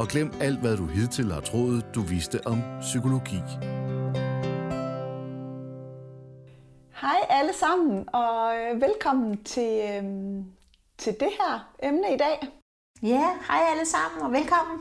[0.00, 3.40] og glem alt, hvad du hidtil har troet, du vidste om psykologi.
[7.02, 10.44] Hej alle sammen, og øh, velkommen til, øhm,
[10.98, 12.38] til det her emne i dag.
[13.02, 14.78] Ja, hej alle sammen og velkommen.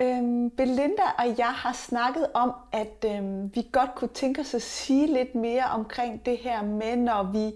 [0.00, 4.62] Øhm, Belinda og jeg har snakket om, at øhm, vi godt kunne tænke os at
[4.62, 7.46] sige lidt mere omkring det her med, når vi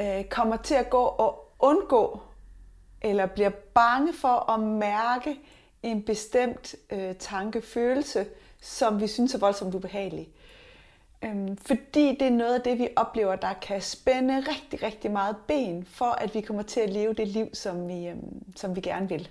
[0.00, 2.20] øh, kommer til at gå og undgå
[3.02, 5.38] eller bliver bange for at mærke
[5.82, 8.26] en bestemt øh, tankefølelse,
[8.60, 10.28] som vi synes er voldsomt ubehagelig.
[11.24, 15.36] Øhm, fordi det er noget af det, vi oplever, der kan spænde rigtig, rigtig meget
[15.48, 18.80] ben, for at vi kommer til at leve det liv, som vi, øhm, som vi
[18.80, 19.28] gerne vil.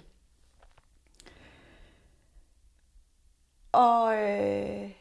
[3.71, 4.91] Og øh,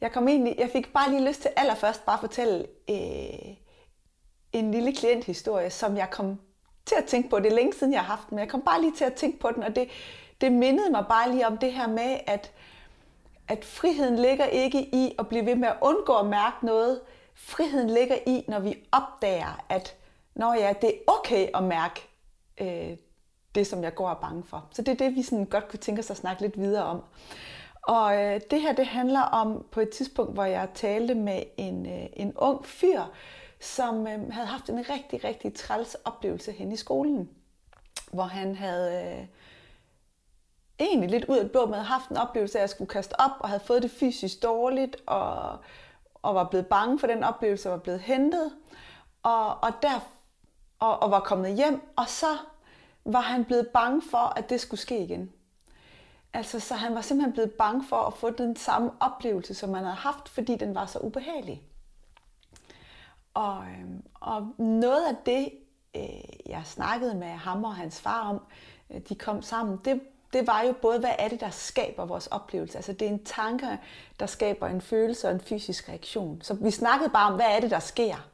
[0.00, 3.56] jeg, kom egentlig, jeg fik bare lige lyst til allerførst bare at fortælle øh,
[4.52, 6.40] en lille klienthistorie, som jeg kom
[6.86, 7.38] til at tænke på.
[7.38, 9.14] Det er længe siden, jeg har haft den, men jeg kom bare lige til at
[9.14, 9.88] tænke på den, og det,
[10.40, 12.52] det mindede mig bare lige om det her med, at,
[13.48, 17.00] at friheden ligger ikke i at blive ved med at undgå at mærke noget.
[17.34, 19.96] Friheden ligger i, når vi opdager, at
[20.34, 22.08] når ja, det er okay at mærke
[22.60, 22.96] øh,
[23.54, 24.68] det, som jeg går og er bange for.
[24.72, 27.02] Så det er det, vi sådan godt kunne tænke os at snakke lidt videre om.
[27.82, 31.86] Og øh, det her, det handler om på et tidspunkt, hvor jeg talte med en,
[31.86, 33.02] øh, en ung fyr,
[33.64, 37.30] som øh, havde haft en rigtig, rigtig træls oplevelse hen i skolen,
[38.12, 39.26] hvor han havde øh,
[40.80, 43.48] egentlig lidt ud af blå med haft en oplevelse af at skulle kaste op, og
[43.48, 45.58] havde fået det fysisk dårligt, og,
[46.14, 48.52] og var blevet bange for den oplevelse, og var blevet hentet,
[49.22, 50.08] og, og, der,
[50.78, 52.36] og, og var kommet hjem, og så
[53.04, 55.32] var han blevet bange for, at det skulle ske igen.
[56.32, 59.84] Altså, så han var simpelthen blevet bange for at få den samme oplevelse, som han
[59.84, 61.62] havde haft, fordi den var så ubehagelig.
[63.34, 65.50] Og, øhm, og noget af det,
[65.96, 68.40] øh, jeg snakkede med ham og hans far om,
[68.90, 70.00] øh, de kom sammen, det,
[70.32, 72.78] det var jo både, hvad er det, der skaber vores oplevelse?
[72.78, 73.78] Altså det er en tanke,
[74.20, 76.42] der skaber en følelse og en fysisk reaktion.
[76.42, 78.28] Så vi snakkede bare om, hvad er det, der sker?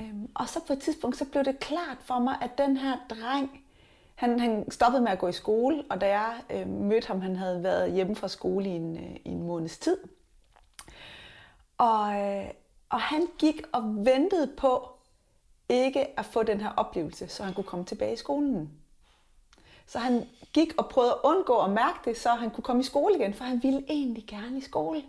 [0.00, 2.96] Øhm, og så på et tidspunkt, så blev det klart for mig, at den her
[3.10, 3.64] dreng,
[4.14, 7.36] han, han stoppede med at gå i skole, og da jeg øh, mødte ham, han
[7.36, 9.96] havde været hjemme fra skole i en, øh, i en måneds tid.
[11.78, 12.50] Og, øh,
[12.90, 14.88] og han gik og ventede på
[15.68, 18.70] ikke at få den her oplevelse, så han kunne komme tilbage i skolen.
[19.86, 22.84] Så han gik og prøvede at undgå at mærke det, så han kunne komme i
[22.84, 25.02] skole igen, for han ville egentlig gerne i skole.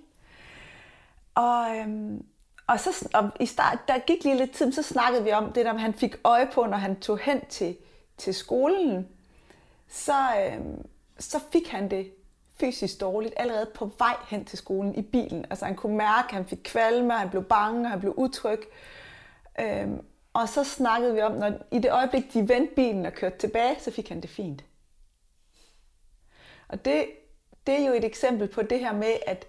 [1.35, 2.25] Og, øhm,
[2.67, 5.65] og, så, og i start, der gik lige lidt tid, så snakkede vi om det,
[5.65, 7.77] der han fik øje på, når han tog hen til,
[8.17, 9.07] til skolen.
[9.87, 10.85] Så, øhm,
[11.19, 12.11] så fik han det
[12.61, 15.45] fysisk dårligt allerede på vej hen til skolen i bilen.
[15.49, 18.59] Altså han kunne mærke, at han fik kvalme, han blev bange, han blev utryg.
[19.59, 23.37] Øhm, og så snakkede vi om, når i det øjeblik, de vendte bilen og kørte
[23.37, 24.63] tilbage, så fik han det fint.
[26.67, 27.05] Og det,
[27.67, 29.45] det er jo et eksempel på det her med, at,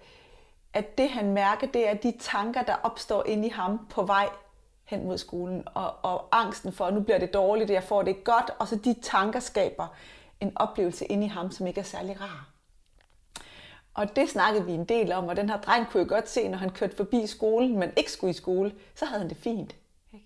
[0.73, 4.29] at det han mærker, det er de tanker, der opstår inde i ham på vej
[4.83, 5.63] hen mod skolen.
[5.65, 8.49] Og, og angsten for, at nu bliver det dårligt, jeg får det ikke godt.
[8.59, 9.87] Og så de tanker skaber
[10.39, 12.52] en oplevelse inde i ham, som ikke er særlig rar.
[13.93, 16.47] Og det snakkede vi en del om, og den her dreng kunne jo godt se,
[16.47, 19.75] når han kørte forbi skolen, men ikke skulle i skole, så havde han det fint.
[20.13, 20.25] Ikke?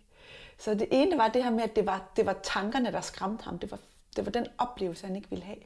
[0.57, 3.43] Så det ene var det her med, at det var, det var tankerne, der skræmte
[3.43, 3.59] ham.
[3.59, 3.79] Det var,
[4.15, 5.57] det var den oplevelse, han ikke ville have.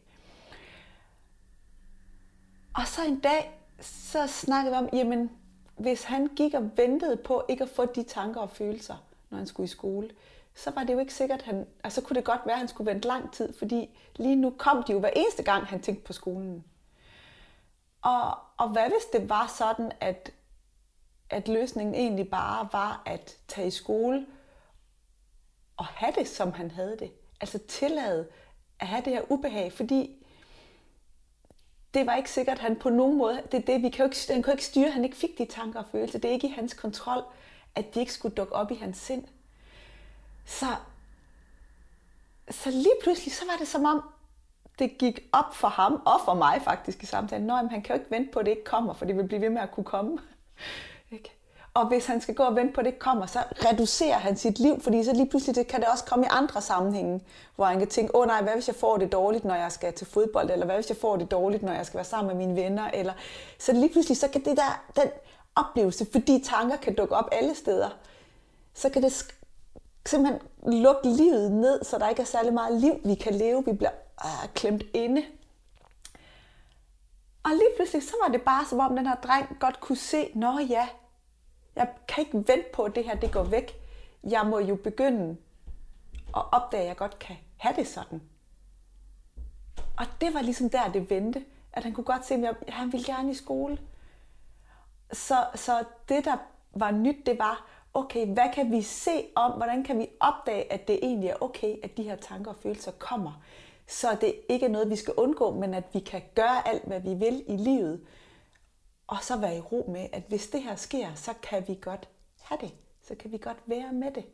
[2.74, 5.32] Og så en dag, så snakkede vi om, jamen,
[5.78, 8.96] hvis han gik og ventede på ikke at få de tanker og følelser,
[9.30, 10.10] når han skulle i skole,
[10.56, 12.68] så var det jo ikke sikkert, at han, altså kunne det godt være, at han
[12.68, 16.04] skulle vente lang tid, fordi lige nu kom de jo hver eneste gang, han tænkte
[16.04, 16.64] på skolen.
[18.02, 20.32] Og, og hvad hvis det var sådan, at,
[21.30, 24.26] at løsningen egentlig bare var at tage i skole
[25.78, 27.12] og have det, som han havde det?
[27.42, 28.28] Altså tillade
[28.80, 30.26] at have det her ubehag, fordi
[31.94, 34.34] det var ikke sikkert, at han på nogen måde, det, det, vi kan jo ikke,
[34.34, 36.20] han kunne ikke styre, han ikke fik de tanker og følelser.
[36.20, 37.24] Det er ikke i hans kontrol,
[37.76, 39.24] at de ikke skulle dukke op i hans sind.
[40.46, 40.66] Så,
[42.50, 44.04] så lige pludselig, så var det som om,
[44.80, 48.00] det gik op for ham, og for mig faktisk i samtalen, Nå, han kan jo
[48.02, 49.84] ikke vente på, at det ikke kommer, for det vil blive ved med at kunne
[49.84, 50.18] komme.
[51.74, 54.60] Og hvis han skal gå og vente på, at det kommer, så reducerer han sit
[54.60, 57.22] liv, fordi så lige pludselig det kan det også komme i andre sammenhænge,
[57.56, 59.72] hvor han kan tænke, åh oh, nej, hvad hvis jeg får det dårligt, når jeg
[59.72, 62.38] skal til fodbold, eller hvad hvis jeg får det dårligt, når jeg skal være sammen
[62.38, 63.14] med mine venner, eller
[63.60, 65.12] så lige pludselig, så kan det der, den
[65.56, 67.90] oplevelse, fordi tanker kan dukke op alle steder,
[68.74, 69.26] så kan det
[70.06, 73.66] simpelthen lukke livet ned, så der ikke er særlig meget liv, vi kan leve.
[73.66, 73.92] Vi bliver
[74.26, 75.26] øh, klemt inde.
[77.44, 80.32] Og lige pludselig, så var det bare som om den her dreng godt kunne se,
[80.36, 80.88] nå ja,
[81.76, 83.76] jeg kan ikke vente på, at det her det går væk.
[84.24, 85.38] Jeg må jo begynde
[86.36, 88.22] at opdage, at jeg godt kan have det sådan.
[89.98, 91.46] Og det var ligesom der, det vendte.
[91.74, 93.78] At han kunne godt se, at han ville gerne i skole.
[95.14, 96.38] Så, så det, der
[96.74, 100.88] var nyt, det var, okay, hvad kan vi se om, hvordan kan vi opdage, at
[100.88, 103.44] det egentlig er okay, at de her tanker og følelser kommer.
[103.92, 107.02] Så det ikke er noget, vi skal undgå, men at vi kan gøre alt, hvad
[107.02, 108.02] vi vil i livet.
[109.08, 112.10] Og så være i ro med, at hvis det her sker, så kan vi godt
[112.42, 112.72] have det.
[113.08, 114.26] Så kan vi godt være med det.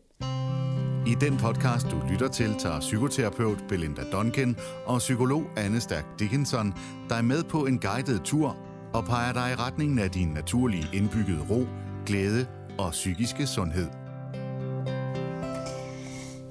[1.07, 6.73] I den podcast, du lytter til, tager psykoterapeut Belinda Duncan og psykolog Anne Stærk Dickinson
[7.09, 8.57] dig med på en guided tur
[8.93, 11.65] og peger dig i retningen af din naturlige indbyggede ro,
[12.05, 12.47] glæde
[12.79, 13.87] og psykiske sundhed.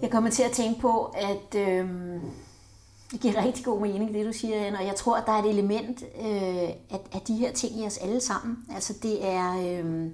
[0.02, 1.88] Jeg kommer til at tænke på, at øh,
[3.10, 5.42] det giver rigtig god mening, det du siger, Anne, og jeg tror, at der er
[5.42, 6.26] et element øh,
[6.90, 8.58] af, af de her ting i os alle sammen.
[8.74, 10.10] Altså det er, øh,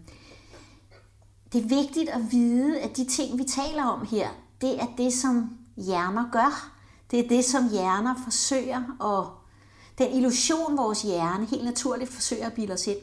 [1.53, 4.29] det er vigtigt at vide, at de ting, vi taler om her,
[4.61, 6.73] det er det, som hjerner gør.
[7.11, 9.27] Det er det, som hjerner forsøger at...
[9.99, 12.97] Den illusion, vores hjerne helt naturligt forsøger at bilde os ind.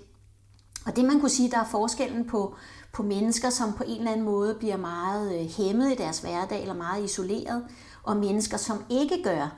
[0.86, 2.56] Og det, man kunne sige, der er forskellen på
[2.94, 6.62] på mennesker, som på en eller anden måde bliver meget øh, hæmmet i deres hverdag
[6.62, 7.65] eller meget isoleret,
[8.03, 9.56] og mennesker, som ikke gør.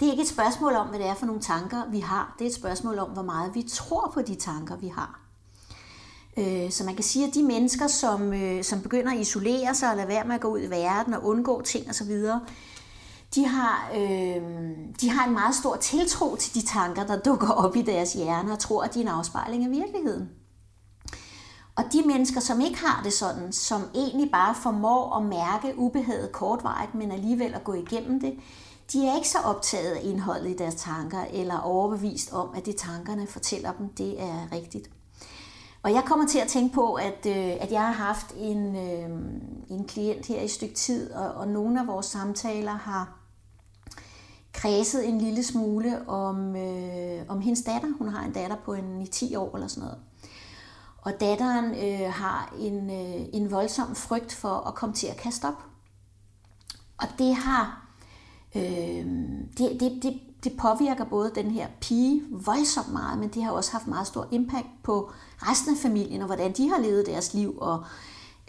[0.00, 2.34] Det er ikke et spørgsmål om, hvad det er for nogle tanker, vi har.
[2.38, 5.20] Det er et spørgsmål om, hvor meget vi tror på de tanker, vi har.
[6.36, 9.90] Øh, så man kan sige, at de mennesker, som, øh, som begynder at isolere sig
[9.90, 12.12] og lade være med at gå ud i verden og undgå ting osv.,
[13.34, 14.42] de har, øh,
[15.00, 18.52] de har en meget stor tiltro til de tanker, der dukker op i deres hjerne
[18.52, 20.28] og tror, at de er en afspejling af virkeligheden.
[21.76, 26.32] Og de mennesker, som ikke har det sådan, som egentlig bare formår at mærke ubehaget
[26.32, 28.34] kortvarigt, men alligevel at gå igennem det,
[28.92, 32.76] de er ikke så optaget af indholdet i deres tanker, eller overbevist om, at det
[32.76, 34.90] tankerne fortæller dem, det er rigtigt.
[35.82, 39.10] Og jeg kommer til at tænke på, at, øh, at jeg har haft en, øh,
[39.68, 43.18] en klient her i et stykke tid, og, og nogle af vores samtaler har
[44.52, 47.88] kredset en lille smule om, øh, om hendes datter.
[47.98, 49.98] Hun har en datter på en 10 år eller sådan noget.
[50.98, 55.44] Og datteren øh, har en, øh, en voldsom frygt for at komme til at kaste
[55.44, 55.64] op.
[56.98, 57.83] Og det har
[58.54, 59.06] øh,
[59.58, 63.72] det, det, det, det påvirker både den her pige voldsomt meget, men det har også
[63.72, 67.58] haft meget stor impact på resten af familien, og hvordan de har levet deres liv,
[67.58, 67.84] og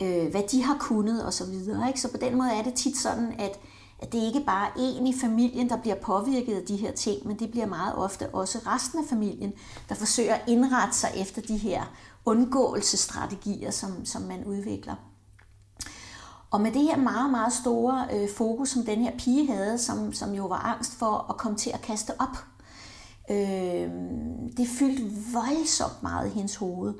[0.01, 1.31] øh, hvad de har kunnet osv.
[1.31, 2.01] Så, videre, ikke?
[2.01, 3.59] så på den måde er det tit sådan, at,
[3.99, 7.27] at det ikke bare er en i familien, der bliver påvirket af de her ting,
[7.27, 9.53] men det bliver meget ofte også resten af familien,
[9.89, 11.83] der forsøger at indrette sig efter de her
[12.25, 14.95] undgåelsesstrategier, som, som man udvikler.
[16.55, 20.13] Og med det her meget, meget store øh, fokus, som den her pige havde, som,
[20.13, 22.37] som jo var angst for at komme til at kaste op,
[23.29, 23.89] øh,
[24.57, 25.03] det fyldte
[25.33, 26.93] voldsomt meget i hendes hoved.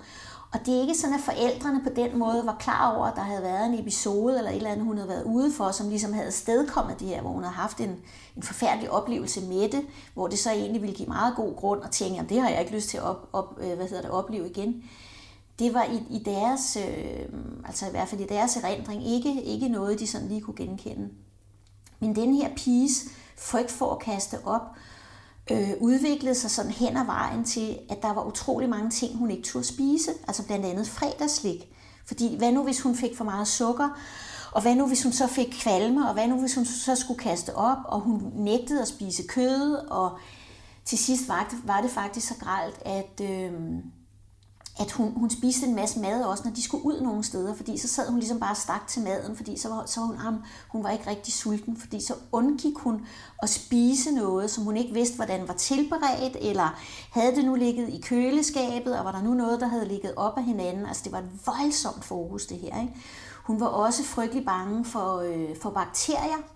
[0.53, 3.21] Og det er ikke sådan, at forældrene på den måde var klar over, at der
[3.21, 6.13] havde været en episode eller et eller andet, hun havde været ude for, som ligesom
[6.13, 7.95] havde stedkommet det her, hvor hun havde haft en,
[8.35, 9.81] en forfærdelig oplevelse med det,
[10.13, 12.59] hvor det så egentlig ville give meget god grund at tænke, at det har jeg
[12.59, 14.83] ikke lyst til at op, op, øh, hvad hedder det, opleve igen
[15.59, 17.25] det var i, i deres, øh,
[17.65, 21.09] altså i hvert fald i deres erindring, ikke, ikke noget, de sådan lige kunne genkende.
[21.99, 23.05] Men den her piges
[23.37, 24.61] frygt for at kaste op,
[25.51, 29.31] øh, udviklede sig sådan hen ad vejen til, at der var utrolig mange ting, hun
[29.31, 31.75] ikke turde spise, altså blandt andet fredagslik.
[32.05, 33.89] Fordi hvad nu, hvis hun fik for meget sukker,
[34.51, 37.19] og hvad nu, hvis hun så fik kvalme, og hvad nu, hvis hun så skulle
[37.19, 40.17] kaste op, og hun nægtede at spise kød, og
[40.85, 43.51] til sidst var det, var det faktisk så gralt, at, øh,
[44.79, 47.77] at hun, hun spiste en masse mad også, når de skulle ud nogle steder, fordi
[47.77, 50.35] så sad hun ligesom bare stak til maden, fordi så var, så var hun,
[50.69, 53.05] hun var ikke rigtig sulten, fordi så undgik hun
[53.41, 56.79] at spise noget, som hun ikke vidste, hvordan var tilberedt, eller
[57.11, 60.37] havde det nu ligget i køleskabet, og var der nu noget, der havde ligget op
[60.37, 60.85] af hinanden.
[60.85, 62.81] Altså det var et voldsomt fokus det her.
[62.81, 62.95] Ikke?
[63.43, 66.54] Hun var også frygtelig bange for, øh, for bakterier,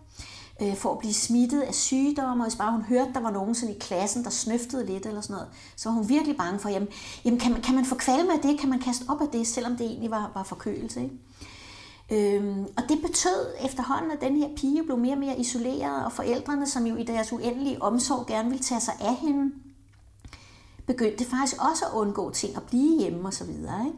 [0.62, 3.56] øh, for at blive smittet af sygdomme, og hvis bare hun hørte, der var nogen
[3.56, 6.70] sådan i klassen, der snøftede lidt eller sådan noget, så var hun virkelig bange for,
[6.70, 6.88] jamen,
[7.26, 9.48] jamen kan, man, kan man få kvalme af det, kan man kaste op af det,
[9.48, 11.04] selvom det egentlig var, var forkølelse.
[11.04, 11.16] Ikke?
[12.12, 16.12] Øhm, og det betød efterhånden, at den her pige blev mere og mere isoleret, og
[16.12, 19.52] forældrene, som jo i deres uendelige omsorg gerne ville tage sig af hende,
[20.88, 23.86] begyndte faktisk også at undgå ting, at blive hjemme og så videre.
[23.86, 23.98] Ikke?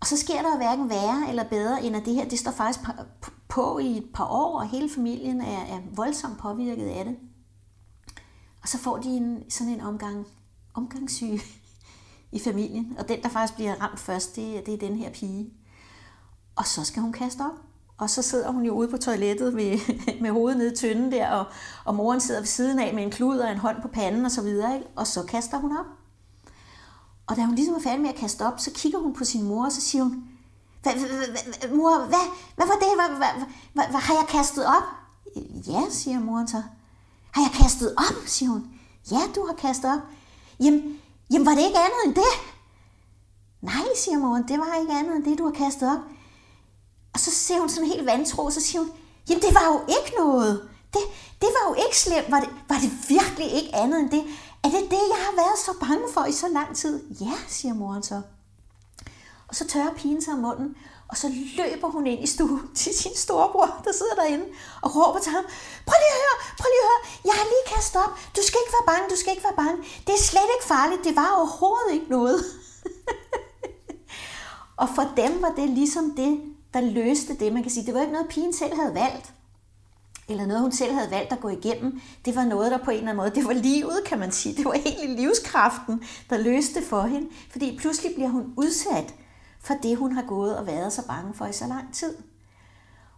[0.00, 2.80] Og så sker der hverken værre eller bedre, end at det her, det står faktisk
[3.50, 7.16] på i et par år, og hele familien er, er voldsomt påvirket af det.
[8.62, 10.26] Og så får de en, sådan en omgang,
[10.74, 11.40] omgangssyge
[12.32, 12.96] i familien.
[12.98, 15.50] Og den, der faktisk bliver ramt først, det, det er den her pige.
[16.56, 17.60] Og så skal hun kaste op.
[17.98, 19.78] Og så sidder hun jo ude på toilettet med,
[20.22, 21.46] med hovedet nede i tynden der, og,
[21.84, 24.30] og moren sidder ved siden af med en klud og en hånd på panden og
[24.30, 24.86] så videre, ikke?
[24.96, 25.86] og så kaster hun op.
[27.26, 29.44] Og da hun ligesom er færdig med at kaste op, så kigger hun på sin
[29.44, 30.29] mor, og så siger hun,
[31.76, 32.92] mor, hvad, hvad var det?
[32.96, 34.82] Hvad, hvad, hvad, har jeg kastet op?
[35.66, 36.62] Ja, siger moren så.
[37.30, 38.66] Har jeg kastet op, siger hun.
[39.10, 40.00] Ja, du har kastet op.
[40.60, 42.32] Jamen, jamen var det ikke andet end det?
[43.62, 46.00] Nej, siger moren, det var ikke andet end det, du har kastet op.
[47.14, 48.90] Og så ser hun sådan helt vantro, så siger hun,
[49.28, 50.68] jamen det var jo ikke noget.
[50.92, 51.02] Det,
[51.40, 52.30] det var jo ikke slemt.
[52.30, 54.24] Var det, var det virkelig ikke andet end det?
[54.64, 57.02] Er det det, jeg har været så bange for i så lang tid?
[57.20, 58.22] Ja, siger moren så.
[59.50, 60.68] Og så tørrer pigen sig om munden,
[61.10, 61.28] og så
[61.58, 64.46] løber hun ind i stuen til sin storebror, der sidder derinde,
[64.82, 65.44] og råber til ham,
[65.88, 68.58] prøv lige at høre, prøv lige at høre, jeg har lige kastet op, du skal
[68.62, 71.30] ikke være bange, du skal ikke være bange, det er slet ikke farligt, det var
[71.38, 72.38] overhovedet ikke noget.
[74.82, 76.32] og for dem var det ligesom det,
[76.74, 79.26] der løste det, man kan sige, det var ikke noget, pigen selv havde valgt
[80.30, 82.96] eller noget, hun selv havde valgt at gå igennem, det var noget, der på en
[82.96, 84.56] eller anden måde, det var livet, kan man sige.
[84.56, 87.28] Det var egentlig livskraften, der løste for hende.
[87.50, 89.14] Fordi pludselig bliver hun udsat
[89.60, 92.14] for det, hun har gået og været så bange for i så lang tid.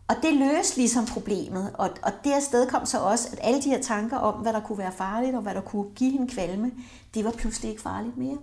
[0.09, 3.69] Og det løste ligesom problemet, og, og det sted kom så også, at alle de
[3.69, 6.73] her tanker om, hvad der kunne være farligt, og hvad der kunne give hende kvalme,
[7.15, 8.39] det var pludselig ikke farligt mere.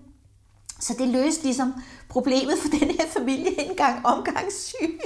[0.79, 1.73] Så det løste ligesom
[2.09, 4.99] problemet for den her familie engang omgangssyg.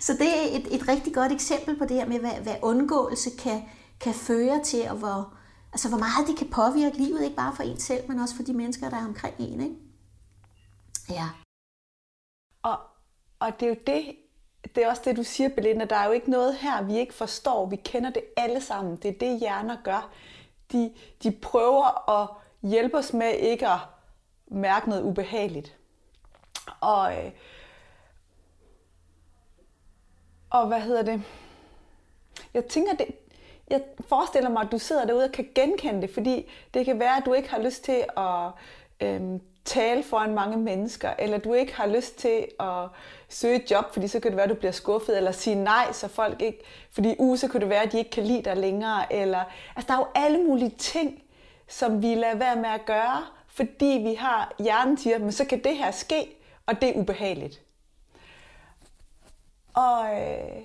[0.00, 3.30] Så det er et, et rigtig godt eksempel på det her med, hvad, hvad undgåelse
[3.38, 3.62] kan,
[4.00, 5.34] kan føre til, og hvor,
[5.72, 8.42] altså hvor meget det kan påvirke livet, ikke bare for en selv, men også for
[8.42, 9.60] de mennesker, der er omkring en.
[9.60, 9.74] Ikke?
[11.10, 11.28] Ja.
[12.64, 12.76] Og,
[13.38, 14.16] og det er jo det,
[14.74, 17.14] det er også det, du siger, Belinda, der er jo ikke noget her, vi ikke
[17.14, 17.66] forstår.
[17.66, 18.96] Vi kender det alle sammen.
[18.96, 20.10] Det er det, hjerner gør.
[20.72, 22.28] De, de prøver at
[22.62, 23.78] hjælpe os med ikke at
[24.46, 25.76] mærke noget ubehageligt.
[26.80, 27.30] Og, øh,
[30.50, 31.22] og hvad hedder det?
[32.54, 33.06] Jeg tænker, det,
[33.70, 37.16] jeg forestiller mig, at du sidder derude og kan genkende det, fordi det kan være,
[37.16, 38.50] at du ikke har lyst til at
[39.00, 42.88] øhm, tale foran mange mennesker, eller du ikke har lyst til at
[43.28, 45.92] søge et job, fordi så kan det være, at du bliver skuffet, eller sige nej,
[45.92, 48.56] så folk ikke, fordi uh, så kan det være, at de ikke kan lide dig
[48.56, 49.44] længere, eller,
[49.76, 51.22] altså der er jo alle mulige ting,
[51.68, 55.64] som vi lader være med at gøre, fordi vi har hjernen siger, men så kan
[55.64, 57.60] det her ske, og det er ubehageligt.
[59.74, 60.62] Og, øh,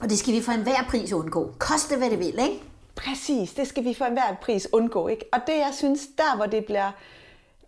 [0.00, 1.54] og det skal vi for enhver pris undgå.
[1.58, 2.62] Koste hvad det vil, ikke?
[2.94, 5.08] Præcis, det skal vi for enhver pris undgå.
[5.08, 5.24] Ikke?
[5.32, 6.90] Og det, jeg synes, der hvor det bliver...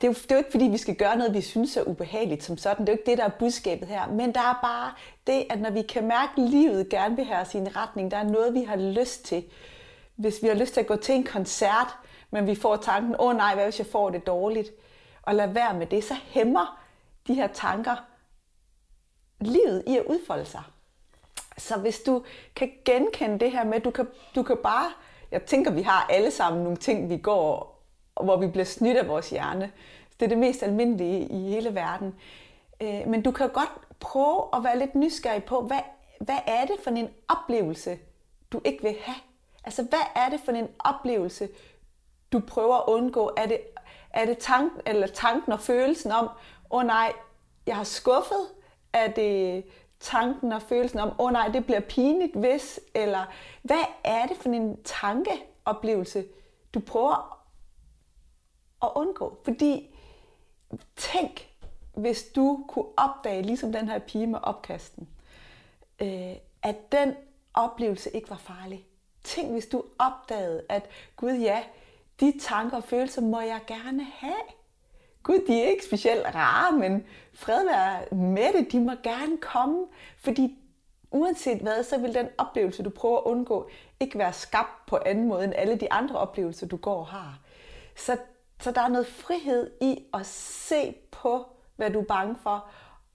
[0.05, 1.83] Det er, jo, det er jo ikke, fordi vi skal gøre noget, vi synes er
[1.83, 2.87] ubehageligt som sådan.
[2.87, 4.07] Det er jo ikke det, der er budskabet her.
[4.07, 4.93] Men der er bare
[5.27, 8.11] det, at når vi kan mærke, at livet gerne vil have os i en retning,
[8.11, 9.45] der er noget, vi har lyst til.
[10.17, 11.87] Hvis vi har lyst til at gå til en koncert,
[12.31, 14.71] men vi får tanken, åh oh, nej, hvad hvis jeg får det dårligt?
[15.23, 16.83] Og lad være med det, så hæmmer
[17.27, 17.97] de her tanker
[19.41, 20.63] livet i at udfolde sig.
[21.59, 22.25] Så hvis du
[22.57, 24.91] kan genkende det her med, du kan, du kan bare,
[25.31, 27.75] jeg tænker, vi har alle sammen nogle ting, vi går,
[28.23, 29.73] hvor vi bliver snydt af vores hjerne.
[30.21, 32.15] Det er det mest almindelige i hele verden.
[32.81, 35.81] Øh, men du kan godt prøve at være lidt nysgerrig på, hvad,
[36.21, 37.99] hvad er det for en oplevelse,
[38.53, 39.17] du ikke vil have?
[39.65, 41.49] Altså, hvad er det for en oplevelse,
[42.33, 43.31] du prøver at undgå?
[43.37, 43.61] Er det,
[44.11, 46.25] er det tanken, eller tanken og følelsen om,
[46.71, 47.13] åh oh, nej,
[47.67, 48.47] jeg har skuffet,
[48.93, 49.65] er det
[50.01, 53.25] tanken og følelsen om, åh oh nej, det bliver pinligt hvis, eller
[53.63, 56.25] hvad er det for en tankeoplevelse,
[56.75, 57.45] du prøver
[58.83, 59.39] at undgå?
[59.45, 59.94] Fordi
[60.97, 61.49] tænk,
[61.95, 65.09] hvis du kunne opdage, ligesom den her pige med opkasten,
[66.03, 67.15] øh, at den
[67.55, 68.87] oplevelse ikke var farlig.
[69.25, 71.63] Tænk, hvis du opdagede, at Gud ja,
[72.21, 74.43] de tanker og følelser må jeg gerne have.
[75.23, 79.87] Gud, de er ikke specielt rare, men fred være med det, de må gerne komme,
[80.19, 80.59] fordi
[81.11, 83.69] uanset hvad, så vil den oplevelse, du prøver at undgå,
[84.01, 87.39] ikke være skabt på anden måde end alle de andre oplevelser, du går og har.
[87.97, 88.17] Så,
[88.61, 91.47] så der er noget frihed i at se på,
[91.77, 92.67] hvad du er bange for,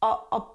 [0.01, 0.47] og, og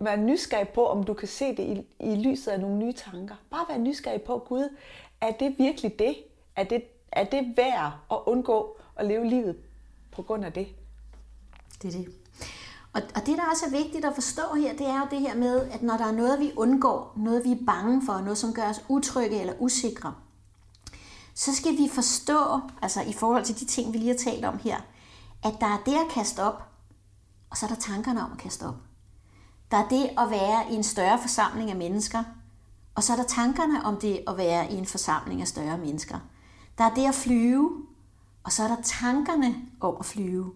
[0.00, 3.34] være nysgerrig på, om du kan se det i, i lyset af nogle nye tanker.
[3.50, 4.76] Bare være nysgerrig på, Gud,
[5.20, 6.16] er det virkelig det?
[6.56, 9.56] Er det, er det værd at undgå at leve livet
[10.12, 10.68] på grund af det?
[11.82, 12.08] Det er det.
[12.94, 15.34] Og, og det, der også er vigtigt at forstå her, det er jo det her
[15.34, 18.54] med, at når der er noget, vi undgår, noget, vi er bange for, noget, som
[18.54, 20.14] gør os utrygge eller usikre,
[21.44, 24.58] så skal vi forstå, altså i forhold til de ting, vi lige har talt om
[24.58, 24.80] her,
[25.42, 26.62] at der er det at kaste op,
[27.50, 28.74] og så er der tankerne om at kaste op.
[29.70, 32.24] Der er det at være i en større forsamling af mennesker,
[32.94, 36.18] og så er der tankerne om det at være i en forsamling af større mennesker.
[36.78, 37.86] Der er det at flyve,
[38.44, 40.52] og så er der tankerne om at flyve.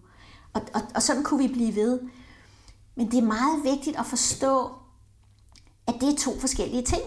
[0.53, 2.01] Og, og, og sådan kunne vi blive ved.
[2.95, 4.71] Men det er meget vigtigt at forstå,
[5.87, 7.01] at det er to forskellige ting.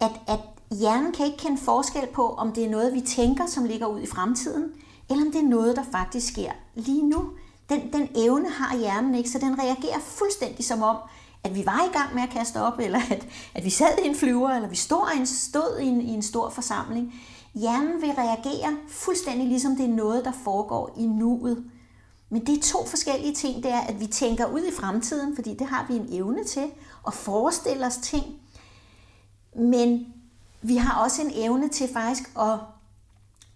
[0.00, 3.64] At, at hjernen kan ikke kende forskel på, om det er noget, vi tænker, som
[3.64, 4.72] ligger ud i fremtiden,
[5.10, 7.30] eller om det er noget, der faktisk sker lige nu.
[7.68, 10.96] Den, den evne har hjernen ikke, så den reagerer fuldstændig som om,
[11.44, 14.06] at vi var i gang med at kaste op, eller at, at vi sad i
[14.06, 17.14] en flyver, eller vi stod i en, stod i en, i en stor forsamling.
[17.54, 21.64] Hjernen vil reagere fuldstændig ligesom det er noget, der foregår i nuet.
[22.30, 23.62] Men det er to forskellige ting.
[23.62, 26.64] Det er, at vi tænker ud i fremtiden, fordi det har vi en evne til,
[27.06, 28.24] at forestille os ting.
[29.56, 30.06] Men
[30.62, 32.58] vi har også en evne til faktisk at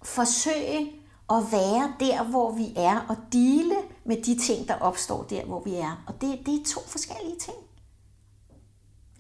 [0.03, 0.93] forsøge
[1.31, 5.61] at være der, hvor vi er, og dele med de ting, der opstår der, hvor
[5.61, 6.05] vi er.
[6.07, 7.57] Og det, det er to forskellige ting.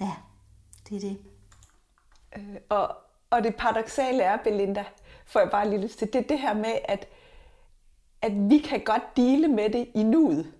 [0.00, 0.12] Ja,
[0.88, 1.18] det er det.
[2.36, 2.96] Øh, og,
[3.30, 4.84] og det paradoxale er, Belinda,
[5.26, 7.08] får jeg bare lige lyst til, det er det her med, at,
[8.22, 10.52] at vi kan godt dele med det i nuet.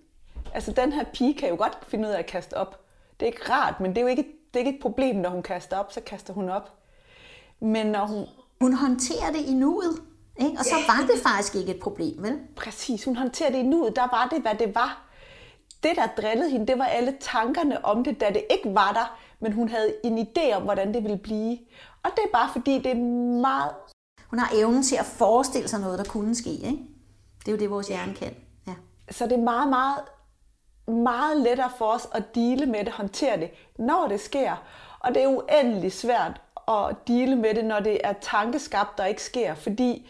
[0.53, 2.85] Altså den her pige kan jo godt finde ud af at kaste op.
[3.19, 5.29] Det er ikke rart, men det er jo ikke, det er ikke et problem, når
[5.29, 6.82] hun kaster op, så kaster hun op.
[7.63, 8.25] Men når hun...
[8.61, 10.01] Hun håndterer det i nuet,
[10.39, 10.59] ikke?
[10.59, 10.93] og så ja.
[10.93, 12.39] var det faktisk ikke et problem, vel?
[12.55, 13.95] Præcis, hun håndterer det i nuet.
[13.95, 15.01] Der var det, hvad det var.
[15.83, 19.17] Det, der drillede hende, det var alle tankerne om det, da det ikke var der,
[19.39, 21.57] men hun havde en idé om, hvordan det ville blive.
[22.03, 23.01] Og det er bare fordi, det er
[23.41, 23.71] meget...
[24.27, 26.49] Hun har evnen til at forestille sig noget, der kunne ske.
[26.49, 26.79] Ikke?
[27.39, 28.35] Det er jo det, vores hjerne kan.
[28.67, 28.73] Ja.
[29.11, 29.99] Så det er meget, meget,
[31.05, 34.63] meget lettere for os at dele med det, håndtere det, når det sker.
[34.99, 39.23] Og det er uendelig svært at dele med det, når det er tankeskabt, der ikke
[39.23, 40.09] sker, fordi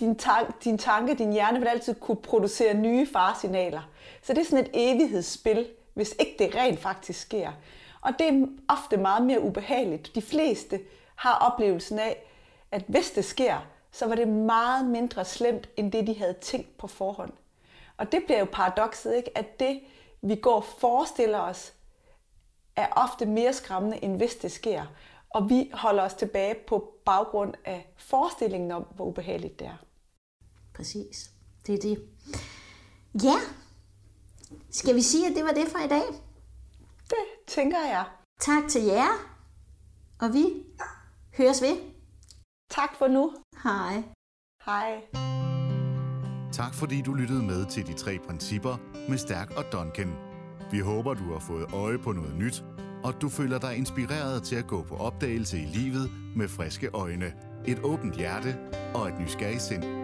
[0.00, 3.82] din, tank, din tanke, din hjerne vil altid kunne producere nye faresignaler.
[4.22, 7.52] Så det er sådan et evighedsspil, hvis ikke det rent faktisk sker.
[8.00, 10.14] Og det er ofte meget mere ubehageligt.
[10.14, 10.80] De fleste
[11.14, 12.16] har oplevelsen af,
[12.70, 16.78] at hvis det sker, så var det meget mindre slemt, end det de havde tænkt
[16.78, 17.32] på forhånd.
[17.96, 19.38] Og det bliver jo paradokset, ikke?
[19.38, 19.80] at det
[20.22, 21.72] vi går og forestiller os,
[22.76, 24.82] er ofte mere skræmmende, end hvis det sker.
[25.34, 29.76] Og vi holder os tilbage på baggrund af forestillingen om, hvor ubehageligt det er.
[30.74, 31.30] Præcis.
[31.66, 32.08] Det er det.
[33.24, 33.34] Ja.
[34.70, 36.02] Skal vi sige, at det var det for i dag?
[37.08, 38.04] Det tænker jeg.
[38.40, 39.08] Tak til jer.
[40.20, 40.44] Og vi
[41.36, 41.76] høres ved.
[42.70, 43.32] Tak for nu.
[43.62, 44.02] Hej.
[44.64, 45.02] Hej.
[46.52, 48.76] Tak fordi du lyttede med til de tre principper
[49.08, 50.16] med Stærk og Duncan.
[50.70, 52.64] Vi håber, du har fået øje på noget nyt,
[53.04, 57.32] og du føler dig inspireret til at gå på opdagelse i livet med friske øjne,
[57.66, 58.56] et åbent hjerte
[58.94, 60.03] og et nysgerrigt sind.